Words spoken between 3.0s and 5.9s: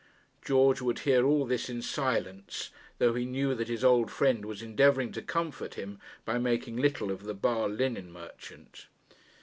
he knew that his old friend was endeavouring to comfort